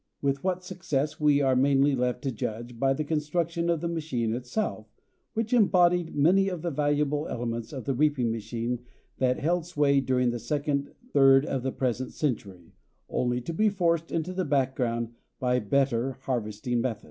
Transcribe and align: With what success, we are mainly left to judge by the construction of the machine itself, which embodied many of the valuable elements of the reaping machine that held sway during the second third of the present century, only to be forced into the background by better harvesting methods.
With 0.19 0.43
what 0.43 0.63
success, 0.63 1.19
we 1.19 1.41
are 1.41 1.55
mainly 1.55 1.93
left 1.93 2.23
to 2.23 2.31
judge 2.31 2.79
by 2.79 2.91
the 2.91 3.03
construction 3.03 3.69
of 3.69 3.81
the 3.81 3.87
machine 3.87 4.33
itself, 4.33 4.87
which 5.35 5.53
embodied 5.53 6.15
many 6.15 6.49
of 6.49 6.63
the 6.63 6.71
valuable 6.71 7.27
elements 7.27 7.71
of 7.71 7.85
the 7.85 7.93
reaping 7.93 8.31
machine 8.31 8.79
that 9.19 9.37
held 9.37 9.67
sway 9.67 9.99
during 9.99 10.31
the 10.31 10.39
second 10.39 10.91
third 11.13 11.45
of 11.45 11.61
the 11.61 11.71
present 11.71 12.13
century, 12.13 12.73
only 13.09 13.41
to 13.41 13.53
be 13.53 13.69
forced 13.69 14.11
into 14.11 14.33
the 14.33 14.43
background 14.43 15.09
by 15.39 15.59
better 15.59 16.13
harvesting 16.21 16.81
methods. 16.81 16.99